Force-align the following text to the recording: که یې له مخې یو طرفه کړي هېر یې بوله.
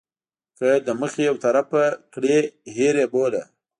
که 0.57 0.65
یې 0.73 0.77
له 0.87 0.93
مخې 1.01 1.21
یو 1.29 1.35
طرفه 1.43 1.83
کړي 2.13 2.37
هېر 2.75 2.95
یې 3.01 3.07
بوله. 3.13 3.41